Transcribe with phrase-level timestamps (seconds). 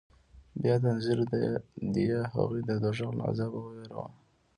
[0.61, 1.19] بيا تنذير
[1.93, 4.07] ديه هغوى د دوزخ له عذابه ووېروه.